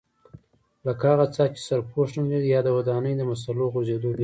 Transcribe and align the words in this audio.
لکه 0.87 1.03
هغه 1.11 1.25
څاه 1.35 1.47
چې 1.55 1.59
سرپوښ 1.67 2.09
نه 2.21 2.25
لري 2.31 2.47
یا 2.55 2.61
د 2.63 2.69
ودانیو 2.77 3.19
د 3.19 3.23
مسالو 3.31 3.71
غورځېدو 3.73 4.07
وېره. 4.09 4.19